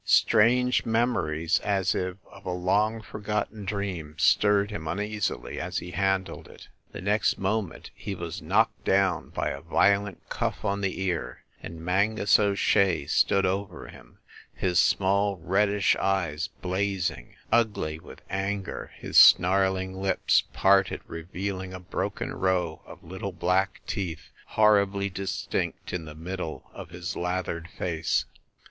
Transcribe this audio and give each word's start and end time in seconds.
Strange 0.03 0.83
memories, 0.83 1.59
as 1.59 1.93
if 1.93 2.17
of 2.31 2.43
a 2.43 2.49
long 2.51 3.03
for 3.03 3.19
gotten 3.19 3.63
dream, 3.63 4.15
stirred 4.17 4.71
him 4.71 4.87
uneasily 4.87 5.59
as 5.59 5.77
he 5.77 5.91
handled 5.91 6.47
it. 6.47 6.69
The 6.91 7.01
next 7.01 7.37
moment 7.37 7.91
he 7.93 8.15
was 8.15 8.41
knocked 8.41 8.83
down 8.83 9.29
by 9.29 9.49
a 9.49 9.61
violent 9.61 10.27
cuff 10.27 10.65
on 10.65 10.81
the 10.81 10.99
ear, 11.01 11.43
and 11.61 11.79
Mangus 11.85 12.39
O 12.39 12.55
Shea 12.55 13.05
stood 13.05 13.45
over 13.45 13.89
him, 13.89 14.17
his 14.55 14.79
small 14.79 15.37
reddish 15.37 15.95
eyes 15.97 16.47
blazing, 16.63 17.35
ugly 17.51 17.99
with 17.99 18.23
anger, 18.27 18.89
his 18.97 19.19
snarling 19.19 19.93
lips, 19.93 20.41
parted, 20.51 21.01
revealing 21.05 21.75
a 21.75 21.79
broken 21.79 22.33
row 22.33 22.81
of 22.87 23.03
lit 23.03 23.19
tle 23.21 23.31
black 23.33 23.81
teeth, 23.85 24.31
horribly 24.47 25.11
distinct 25.11 25.93
in 25.93 26.05
the 26.05 26.15
middle 26.15 26.71
of 26.73 26.89
his 26.89 27.15
lathered 27.15 27.69
face. 27.77 28.25